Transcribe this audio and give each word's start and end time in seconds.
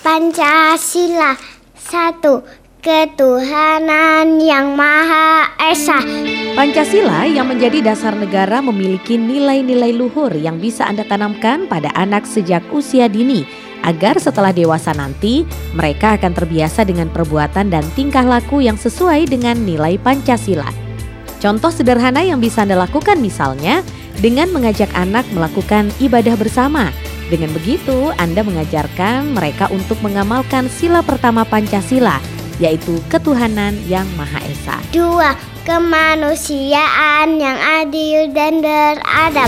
Pancasila 0.00 1.36
satu 1.76 2.40
ketuhanan 2.80 4.40
yang 4.40 4.72
Maha 4.72 5.52
Esa. 5.60 6.00
Pancasila 6.56 7.28
yang 7.28 7.44
menjadi 7.44 7.84
dasar 7.92 8.16
negara 8.16 8.64
memiliki 8.64 9.20
nilai-nilai 9.20 9.92
luhur 9.92 10.32
yang 10.32 10.56
bisa 10.56 10.88
Anda 10.88 11.04
tanamkan 11.04 11.68
pada 11.68 11.92
anak 11.92 12.24
sejak 12.24 12.64
usia 12.72 13.12
dini 13.12 13.44
agar 13.84 14.16
setelah 14.16 14.56
dewasa 14.56 14.96
nanti 14.96 15.44
mereka 15.76 16.16
akan 16.16 16.32
terbiasa 16.32 16.88
dengan 16.88 17.12
perbuatan 17.12 17.68
dan 17.68 17.84
tingkah 17.92 18.24
laku 18.24 18.64
yang 18.64 18.80
sesuai 18.80 19.28
dengan 19.28 19.60
nilai 19.68 20.00
Pancasila. 20.00 20.72
Contoh 21.44 21.68
sederhana 21.68 22.24
yang 22.24 22.40
bisa 22.40 22.64
Anda 22.64 22.80
lakukan 22.88 23.20
misalnya 23.20 23.84
dengan 24.16 24.48
mengajak 24.48 24.88
anak 24.96 25.28
melakukan 25.36 25.92
ibadah 26.00 26.40
bersama. 26.40 26.88
Dengan 27.30 27.54
begitu, 27.54 28.10
Anda 28.18 28.42
mengajarkan 28.42 29.38
mereka 29.38 29.70
untuk 29.70 30.02
mengamalkan 30.02 30.66
sila 30.66 30.98
pertama 30.98 31.46
Pancasila, 31.46 32.18
yaitu 32.58 32.98
ketuhanan 33.06 33.78
yang 33.86 34.02
Maha 34.18 34.42
Esa. 34.50 34.82
Dua, 34.90 35.38
kemanusiaan 35.62 37.38
yang 37.38 37.54
adil 37.86 38.34
dan 38.34 38.58
beradab. 38.58 39.46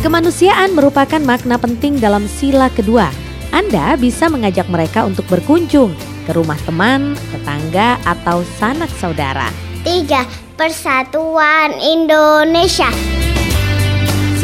Kemanusiaan 0.00 0.72
merupakan 0.72 1.20
makna 1.20 1.60
penting 1.60 2.00
dalam 2.00 2.24
sila 2.24 2.72
kedua. 2.72 3.12
Anda 3.52 4.00
bisa 4.00 4.32
mengajak 4.32 4.64
mereka 4.72 5.04
untuk 5.04 5.28
berkunjung 5.28 5.92
ke 6.24 6.32
rumah 6.32 6.56
teman, 6.64 7.12
tetangga, 7.28 8.00
atau 8.08 8.40
sanak 8.56 8.88
saudara. 8.96 9.52
Tiga, 9.84 10.24
persatuan 10.56 11.76
Indonesia. 11.76 13.13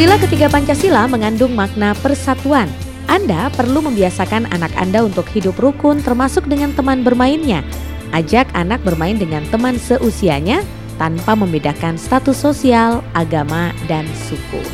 Sila 0.00 0.16
ketiga 0.16 0.48
Pancasila 0.48 1.04
mengandung 1.12 1.52
makna 1.52 1.92
persatuan. 1.92 2.72
Anda 3.04 3.52
perlu 3.52 3.84
membiasakan 3.84 4.48
anak 4.48 4.72
Anda 4.80 5.04
untuk 5.04 5.28
hidup 5.28 5.60
rukun 5.60 6.00
termasuk 6.00 6.48
dengan 6.48 6.72
teman 6.72 7.04
bermainnya. 7.04 7.60
Ajak 8.08 8.48
anak 8.56 8.80
bermain 8.80 9.20
dengan 9.20 9.44
teman 9.52 9.76
seusianya 9.76 10.64
tanpa 10.96 11.36
membedakan 11.36 12.00
status 12.00 12.32
sosial, 12.32 13.04
agama, 13.12 13.76
dan 13.92 14.08
suku. 14.24 14.64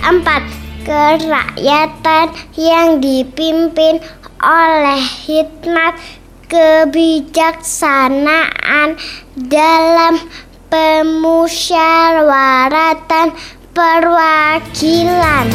Empat, 0.00 0.40
kerakyatan 0.88 2.32
yang 2.56 2.96
dipimpin 2.96 4.00
oleh 4.40 5.04
hikmat 5.04 6.00
kebijaksanaan 6.48 8.96
dalam 9.36 10.16
pemusyawaratan 10.72 13.11
perwakilan. 13.72 15.48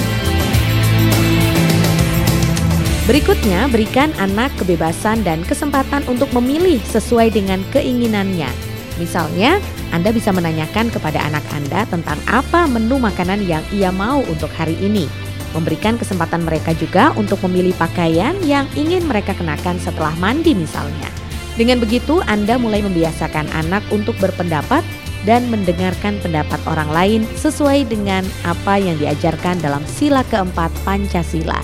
Berikutnya, 3.08 3.72
berikan 3.72 4.12
anak 4.20 4.52
kebebasan 4.60 5.23
dan 5.23 5.40
kesempatan 5.48 6.04
untuk 6.12 6.28
memilih 6.36 6.82
sesuai 6.92 7.32
dengan 7.32 7.64
keinginannya. 7.72 8.52
Misalnya, 9.00 9.62
Anda 9.95 10.12
bisa 10.12 10.36
menanyakan 10.36 10.92
kepada 10.92 11.23
anak 11.23 11.45
Anda 11.56 11.88
tentang 11.88 12.20
apa 12.28 12.68
menu 12.68 13.00
makanan 13.00 13.45
yang 13.48 13.64
ia 13.72 13.94
mau 13.94 14.20
untuk 14.28 14.52
hari 14.52 14.76
ini. 14.84 15.08
Memberikan 15.56 15.95
kesempatan 15.95 16.44
mereka 16.44 16.76
juga 16.76 17.16
untuk 17.16 17.40
memilih 17.48 17.72
pakaian 17.80 18.36
yang 18.44 18.68
ingin 18.76 19.08
mereka 19.08 19.32
kenakan 19.38 19.80
setelah 19.80 20.12
mandi 20.20 20.52
misalnya. 20.52 21.08
Dengan 21.56 21.80
begitu, 21.80 22.20
Anda 22.28 22.60
mulai 22.60 22.84
membiasakan 22.84 23.48
anak 23.56 23.88
untuk 23.94 24.20
berpendapat 24.20 24.84
dan 25.23 25.48
mendengarkan 25.50 26.20
pendapat 26.22 26.60
orang 26.68 26.90
lain 26.92 27.22
sesuai 27.40 27.88
dengan 27.90 28.28
apa 28.44 28.78
yang 28.78 29.00
diajarkan 29.00 29.58
dalam 29.64 29.82
sila 29.88 30.22
keempat 30.28 30.70
Pancasila. 30.86 31.58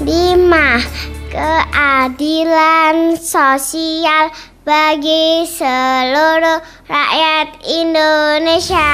5. 0.00 0.06
Keadilan 1.32 3.16
sosial 3.20 4.32
bagi 4.64 5.44
seluruh 5.46 6.58
rakyat 6.88 7.48
Indonesia. 7.64 8.90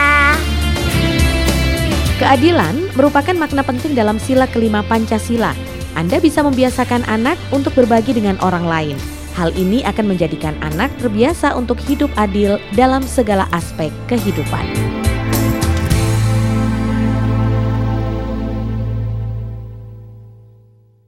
Keadilan 2.22 2.92
merupakan 2.94 3.34
makna 3.34 3.66
penting 3.66 3.98
dalam 3.98 4.20
sila 4.22 4.46
kelima 4.46 4.86
Pancasila. 4.86 5.54
Anda 5.98 6.22
bisa 6.22 6.46
membiasakan 6.46 7.04
anak 7.10 7.36
untuk 7.50 7.74
berbagi 7.74 8.14
dengan 8.14 8.38
orang 8.40 8.64
lain. 8.64 9.21
Hal 9.32 9.56
ini 9.56 9.80
akan 9.88 10.12
menjadikan 10.12 10.52
anak 10.60 10.92
terbiasa 11.00 11.56
untuk 11.56 11.80
hidup 11.88 12.12
adil 12.20 12.60
dalam 12.76 13.00
segala 13.00 13.48
aspek 13.56 13.88
kehidupan. 14.04 14.68